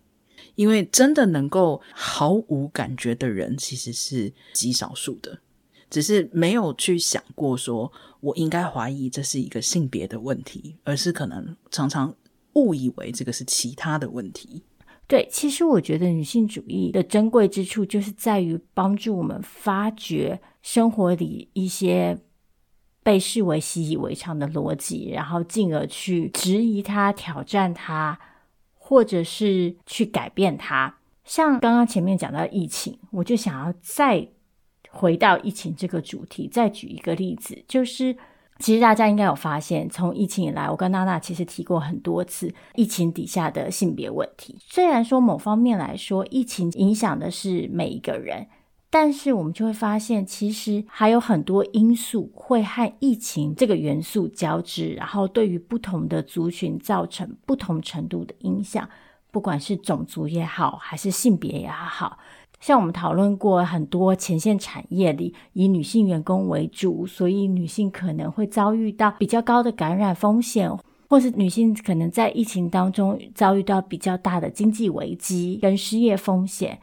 [0.54, 5.40] 因为真的能够毫无感觉的人，其实是极少数的，
[5.90, 12.14] 只是没有去想过说我应该怀疑这是一个性别的问题，而是可能常常
[12.54, 14.62] 误以为这个是其他的问题。
[15.08, 22.18] 对，其实我觉得女性主义的珍贵之处，就是在于帮助我们发掘生活里一些
[23.02, 28.18] 被视为习以为常的逻辑，然后进而去质疑它、挑战它。
[28.84, 30.92] 或者是去改变它，
[31.24, 34.26] 像刚刚前面讲到疫情，我就想要再
[34.90, 38.14] 回到疫情这个主题，再举一个例子，就是
[38.58, 44.58] 其实大家应该有发现，从疫情以来，我跟娜娜其实提过很多次疫情底下的性别问题。
[44.60, 48.48] 虽然说某方面来说，疫情影响的是每一个人。
[48.94, 58.86] 但是我们就会发现，其实还有很多因素会和疫情这个元素交织，然后对于不同的族群造成不同程度的影响，
[59.30, 62.18] 不管是种族也好，还是性别也好。
[62.60, 70.70] 像我们讨论过很多前线产业里以女性员工为主，所以女性可能会遭遇到比较高的感染风险，
[71.08, 76.78] 或是女性可能在疫情当中遭遇到比较大的经济危机跟失业风险。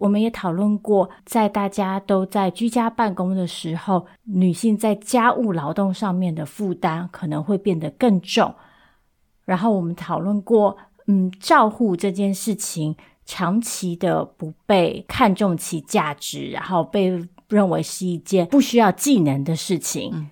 [0.00, 8.54] 我们也讨论过，在大家都在居家办公的时候，女性在家务劳动上面的负担可能会变得更重。
[9.44, 10.74] 然后我们讨论过，
[11.06, 20.10] 嗯，照护这件事情长期的不被看重其价值，然后被认为是一件不需要技能的事情。
[20.14, 20.30] 嗯。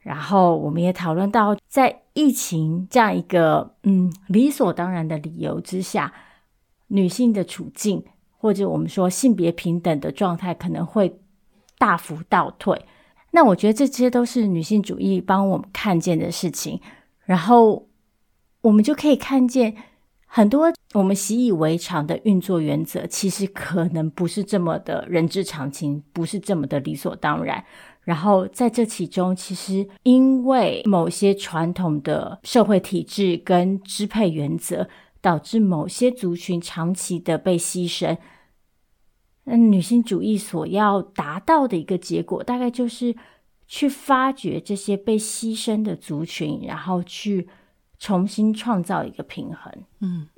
[0.00, 6.12] 然后我们也讨论到，在疫情这样一个嗯理所当然的理由之下，
[6.88, 8.04] 女性的处境。
[8.44, 11.18] 或者我们说性别平等的状态可能会
[11.78, 12.78] 大幅倒退，
[13.30, 16.78] 那我觉得这些都是女性主义帮我们看见的事情，
[17.24, 17.88] 然后
[18.60, 19.74] 我们就可以看见
[20.26, 27.64] 很多我们习以为常的运作原则，其实可能不是这么的人之常情，不是这么的理所当然。
[28.02, 34.86] 然后在这其中，其实因为某些传统的社会体制跟支配原则，
[35.22, 38.14] 导致某些族群长期的被牺牲。
[39.46, 43.14] 那女性主义所要达到的一个结果，大概就是
[43.68, 47.46] 去发掘这些被牺牲的族群，然后去
[47.98, 49.70] 重新创造一个平衡。
[50.00, 50.28] 嗯，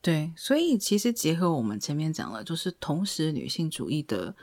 [0.00, 0.32] 对。
[0.36, 4.36] 所以其实结合我们前面讲了，就是同时女性主义的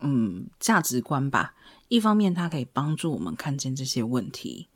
[0.00, 1.54] 嗯价值观吧。
[1.88, 4.68] 一方面，它可以帮助我们看见这些问题，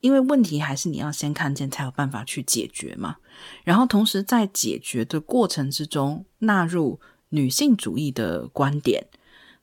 [0.00, 3.18] 因为问题还是你要先看见，才有办法去解决嘛。
[3.62, 6.98] 然后同时在解决的过程之中纳入。
[7.32, 9.06] 女性主义的观点，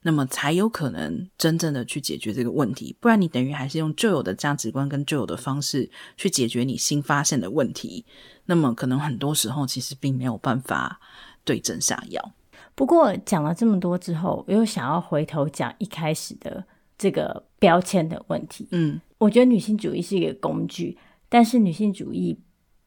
[0.02, 2.96] 那么才有可能真正的去解决这个问题。
[2.98, 8.04] 不然，你等于还是用旧有的价值观跟旧有的方式去解决你新发现的问题。
[8.46, 11.00] 那么，可能很多时候其实并没有办法
[11.44, 12.32] 对症下药。
[12.74, 16.64] 不过，讲了这么多之后，我又想要回头讲一开始的
[16.98, 18.66] 这个标签的问题。
[18.72, 22.36] 嗯，我觉得女性主义是一个工具，但是女性主义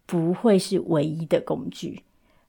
[0.05, 2.03] 不会是唯一的工具。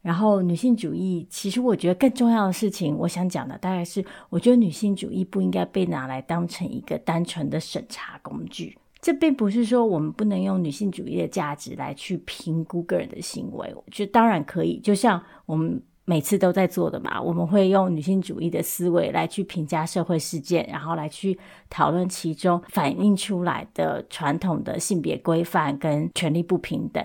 [0.05, 8.77] 然后，女性主义其实我觉得更重要的事情，我想讲的大概是，我觉得女性主义不应该被拿来当成一个单纯的审查工具。
[9.01, 14.79] 这并不是说我们不能用女性主义的价值来去评估个人的行为，我觉得当然可以。
[14.81, 21.39] 就像我们每次都在做的嘛，我们会用女性主义的思维来去评价社会事件，然后来去
[21.71, 27.03] 讨论其中反映出来的传统的性别规范跟权力不平等。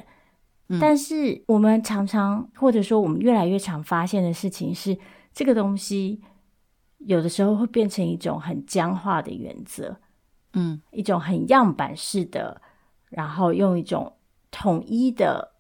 [0.79, 4.95] 但是我们常常，或者说我们越来越常发现的事情是，
[5.34, 6.21] 这个东西
[6.99, 9.97] 有的时候会变成一种很僵化的原则，
[10.53, 12.62] 嗯，一种很样板式的，
[13.10, 14.13] 然后用一种
[14.51, 15.53] 统一的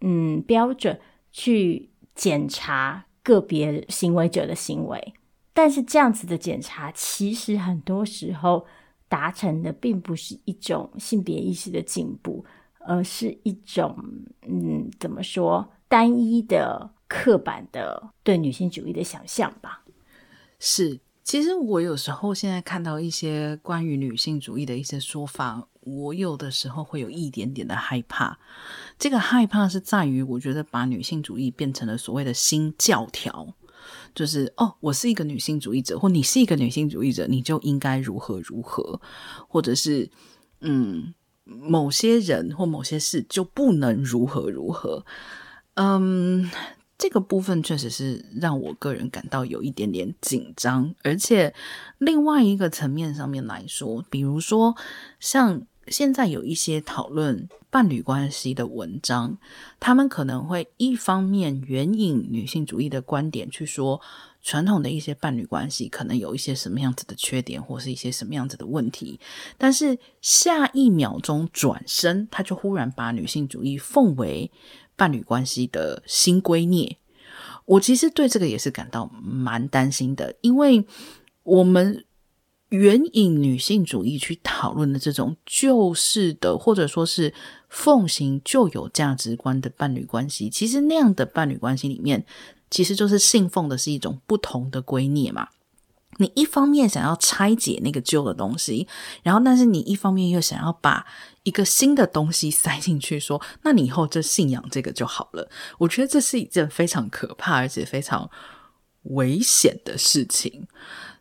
[0.00, 1.00] 嗯标准
[1.32, 5.14] 去检查个别行为者的行为。
[5.52, 8.64] 但是这样子的检查，其实很多时候
[9.08, 12.44] 达成的并不是一种性别意识的进步。
[12.86, 13.96] 而是一种，
[14.48, 19.84] 嗯，怎么说，单一的、刻板的对女性主义的想象吧。
[20.58, 28.38] 是，其实我有时候现在看到一些关于女性主义的一些说法，我有的时候会有一点点的害怕。
[28.98, 33.54] 这个害怕是在于，我觉得把女性主义变成了所谓的新教条，
[34.14, 39.00] 就是哦，我是一个女性主义者，或你是一个女性主义者，你就应该如何如何，
[39.48, 40.10] 或者是
[40.60, 41.12] 嗯。
[41.44, 45.04] 某些人或某些事就不能如何如何，
[45.74, 46.50] 嗯，
[46.96, 51.52] 这个部分确实是让我个人感到有一点点紧张，而且
[51.98, 54.76] 另外一个层面上面来说，比如说
[55.18, 59.38] 像现在有一些讨论伴侣关系的文章，
[59.80, 64.00] 他们可能会一方面援引女性主义的观点去说。
[64.44, 69.20] 传统的一些伴侣关系可能有一些什么样子的缺点，或是一些什么样子的问题，
[69.56, 74.50] 但是下一秒钟转身，他就忽然把女性主义奉为
[74.96, 76.96] 伴侣关系的新圭臬。
[77.66, 80.84] 我其实对这个也是感到蛮担心的，因为
[81.44, 82.04] 我们
[82.72, 87.32] 援引女性主义去讨论的这种旧式的，或者说是
[87.68, 92.26] 奉行旧有价值观的伴侣关系，其实那样的伴侣关系里面。
[92.70, 95.48] 其实就是信奉的是一种不同的圭臬嘛。
[96.16, 98.88] 你一方面想要拆解那个旧的东西，
[99.22, 101.06] 然后但是你一方面又想要把
[101.42, 105.46] 一个新的东西塞进去，说那你以后就信仰这个就好了。
[105.76, 108.30] 我觉得这是一件非常可怕而且非常
[109.02, 110.66] 危险的事情。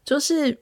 [0.05, 0.57] 就是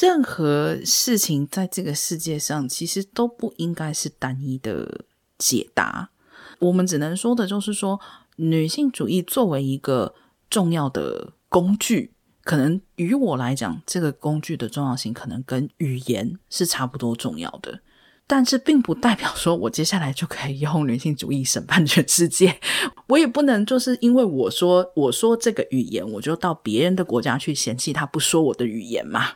[0.00, 5.04] 任何事情在这个世界上，其实都不应该是单一的
[5.38, 6.10] 解答。
[6.58, 8.00] 我们只能说的就是说，
[8.36, 10.14] 女性主义作为一个。
[10.48, 12.12] 重要的工具，
[12.44, 17.80] 可能于我来讲，这个工具的重要性可能跟语言是差不多重要的，
[18.28, 22.60] 但是并不代表说我接下来就可以用女性主义审判全世界。
[23.08, 29.32] 我也不能就是因为我说我说这个语言，我就到别人的国家去嫌弃他不说我的语言嘛。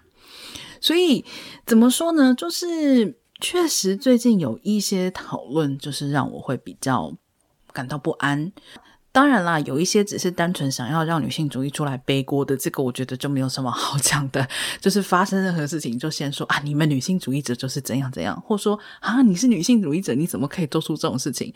[0.81, 1.24] 所以
[1.66, 2.35] 怎么说呢？
[2.35, 7.12] 就是确实最近有一些讨论，就是让我会比较
[7.72, 8.53] 感到不安。
[9.12, 14.49] 当然啦，有一些只是单纯想要让女性主义出来背锅的，这个我觉得就没有什么好讲的。
[14.81, 21.53] 就是发生任何事情，就先说啊，你们女性主义者就是怎样怎样，或说啊，你是女性主义者，你怎么可以做出这种事情？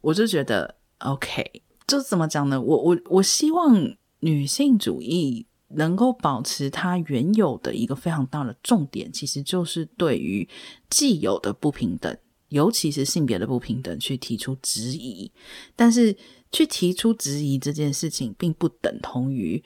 [0.00, 2.60] 我就觉得 OK，就怎么讲呢？
[2.60, 3.76] 我我我希望
[4.20, 10.48] 女性主义能够保持它原有的一个非常大的重点，其实就是对于
[10.88, 12.16] 既有的不平等，
[12.48, 15.30] 尤其是性别的不平等，去提出质疑，
[15.74, 16.16] 但是。
[16.52, 19.60] 去提出质疑这件事情，并不等同于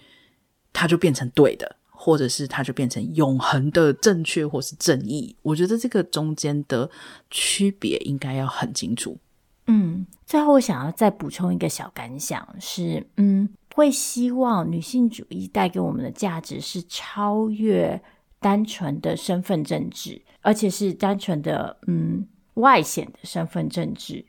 [0.72, 5.36] 它就变成对的，或者是它就变成永恒的正确或是正义。
[5.42, 6.90] 我觉得这个中间的
[7.30, 9.18] 区别应该要很清楚。
[9.66, 13.46] 嗯，最后我想要再补充一个小感想是，嗯，
[13.78, 18.02] 会希望女性主义带给我们的价值是超越
[18.40, 24.24] 单纯的身份政治，而且是单纯的嗯外显的身份政治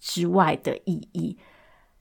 [0.00, 1.38] 之外的意义。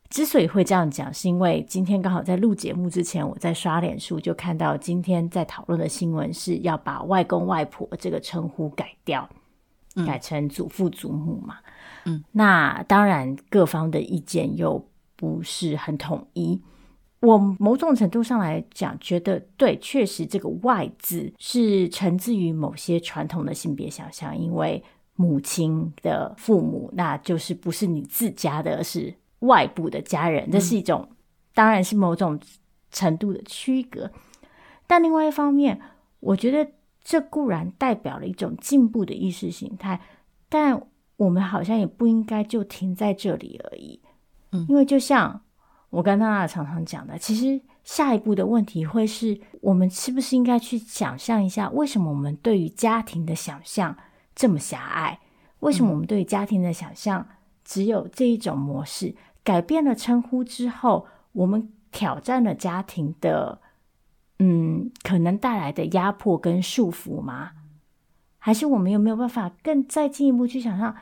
[0.10, 9.30] 之所以会这样讲，是因为今天刚好在录节目之前，我在刷脸书就看到今天在讨论的新闻是要把外公外婆这个称呼改掉，
[9.96, 11.58] 嗯、改成祖父祖母嘛。
[12.06, 14.84] 嗯，那当然各方的意见又
[15.16, 16.60] 不是很统一。
[17.20, 24.84] 我某种程度上来讲，觉得对，确实这个“外”字是承自于某些传统的性别想象，因为
[25.16, 29.14] 母亲的父母，那就是不是你自家的，而是。
[29.42, 31.16] 外部的家人，这是一种，嗯、
[31.54, 32.40] 当然是某种
[32.90, 34.10] 程度的区隔。
[34.88, 35.80] 但另外一方面，
[36.20, 36.72] 我觉得
[37.04, 40.02] 这固然代表了一种进步的意识形态，
[40.50, 40.82] 但
[41.18, 44.02] 我们好像也不应该就停在这里而已。
[44.54, 45.40] 嗯，因为就像
[45.90, 53.96] 我跟娜娜常常讲的，其实下一步的问题会是我们是不是应该去想象一下，为什么我们对于家庭的想象
[54.36, 55.20] 这么狭隘？
[55.60, 57.28] 为什么我们对于家庭的想象
[57.64, 59.16] 只有这一种模式？
[59.44, 63.62] 改变了称呼之后，我们挑战了家庭的，
[64.40, 67.52] 嗯，可能带来的压迫跟束缚吗？
[68.38, 70.94] 还是我们有没有办法更再进一步去想象，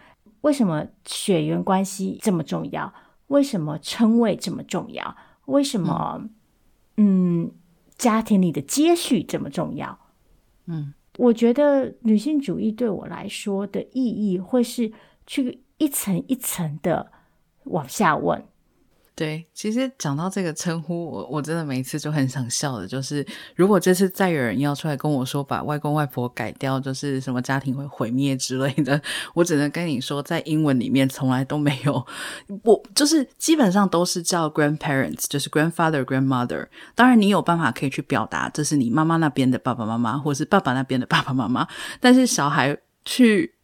[0.41, 2.93] 为什么血缘关系这么重要？
[3.28, 5.15] 为什么称谓这么重要？
[5.45, 6.30] 为什么，
[6.97, 7.51] 嗯，
[7.97, 9.99] 家庭里的接续这么重要？
[10.65, 14.91] 嗯，我觉得女性主义对我来说的意义，会是
[15.26, 17.11] 去一层一层的。
[17.65, 18.45] 往下问，
[19.16, 29.01] 对，其实讲到这个称呼，我我真的每一次就很想笑的，就是如果这次再有人要出来跟我说把外公外婆改掉，就是什么家庭会毁灭之类的，
[29.34, 32.05] 我只能跟你说，在英文里面从来都没有，
[32.63, 36.68] 我就是基本上都是叫 grandparents，就是 grandfather grandmother。
[36.93, 41.66] 当然，你有办法可以去表达这是你妈妈那边的爸爸妈妈，或是爸爸那边的爸爸妈妈，
[42.01, 43.55] 但是小孩去。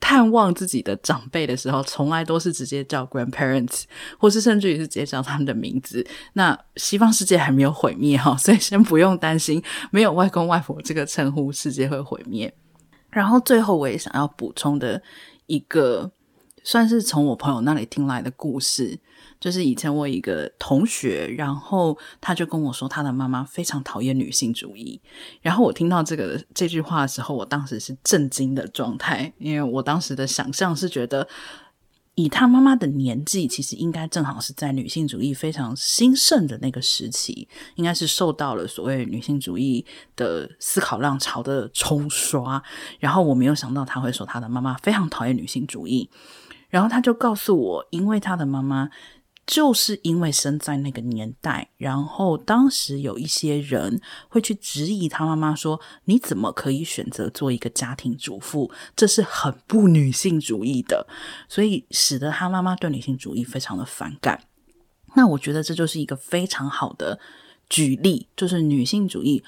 [0.00, 3.84] 探望自己的长辈的时候，从来都是直接叫 grandparents，
[4.18, 6.06] 或是甚至于是直接叫他们的名字。
[6.34, 12.52] 那西方世界还没有毁灭哈，所以先不用担心没有外公外婆这个称呼，世界会毁灭。
[13.10, 15.02] 然后最后我也想要补充的
[15.46, 16.10] 一个
[16.66, 18.98] 算是从我朋友那里听来的故事。
[19.38, 25.00] 就是以前我一个同学，然后他就跟我说，他的妈妈非常讨厌女性主义。
[25.42, 31.28] 然后我听到这个这句话的时候，我当时是震惊的状态，因为我当时的想象是觉得，
[32.14, 39.84] 以他妈妈的年纪，其实应该正好是在女性主义非常兴盛的那个时期，应该是受到了所谓女性主义
[40.16, 42.60] 的思考浪潮的冲刷。
[42.98, 46.08] 然后我没有想到他会说他的妈妈非常讨厌女性主义，
[46.68, 48.90] 然后他就告诉我，因为他的妈妈。
[49.46, 58.68] 就是因为生在那个年代，然后当时有一些人会去质疑他妈妈说：“你怎么可以选择做一个家庭主妇？
[58.96, 61.06] 这是很不女性主义的。”
[61.48, 64.42] 所以使得他妈妈对女性主义非常的反感。
[65.14, 67.20] 那我觉得这就是一个非常好的
[67.70, 69.44] 举例，就是女性主义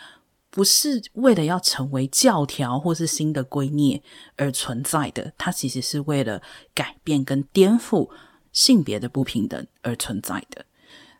[0.58, 4.02] 不是为了要成为教条或是新的圭臬
[4.34, 6.42] 而存在的，它其实是为了
[6.74, 8.10] 改变跟颠覆。
[8.50, 10.64] 性别的不平等而存在的。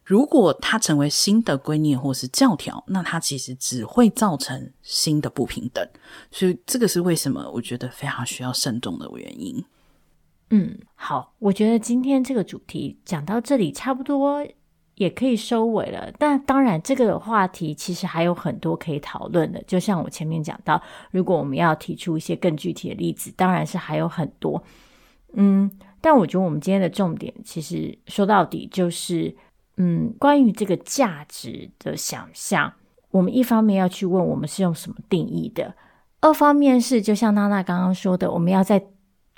[0.02, 5.86] 如果它成为新的观念或是教条，那它其实只会造成新的不平等。
[6.32, 9.64] 所以，这个是为什么我觉得非常需要慎重的原因。
[10.50, 14.44] 嗯，好，我觉得今天这个主题讲到这里差不多
[14.98, 16.12] 也可以收尾了。
[16.18, 19.62] 但当然，这个话题其实还有很多可以讨论的。
[19.66, 20.80] 就像我前面讲到，
[21.10, 24.62] 如果我们要提出一些更具体的例子，当然是还有很多。
[25.32, 25.70] 嗯。
[26.00, 29.34] 但我觉得我们今天的重点，其实说到底就是，
[29.78, 32.72] 嗯，关于这个价值的想象。
[33.10, 35.74] 我们一方面要去问我们是用什么定义的，
[36.20, 38.86] 二方面是就像娜娜刚刚说的，我们要在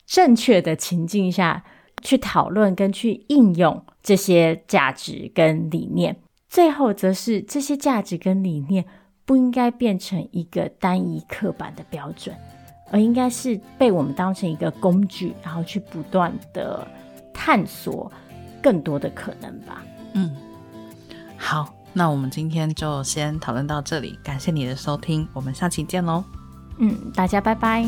[0.05, 1.65] 正确的情境下
[2.03, 6.17] 去讨论跟去应用这些价值跟理念。
[6.49, 8.85] 最后，则是这些价值跟理念
[9.25, 12.37] 不应该变成一个单一刻板的标准。
[12.93, 16.85] 而应该是被我们当成一个工具，然后去不断的
[17.33, 18.11] 探索
[18.61, 19.85] 更多的可能吧。
[20.15, 20.35] 嗯，
[21.37, 26.25] 好，那我们今天就先讨论到这里，感谢你的收听，我们下期见喽。
[26.79, 27.87] 嗯，大家拜拜。